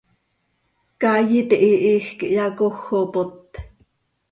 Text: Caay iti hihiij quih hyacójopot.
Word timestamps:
Caay 1.01 1.29
iti 1.39 1.55
hihiij 1.63 2.07
quih 2.17 2.31
hyacójopot. 2.33 3.39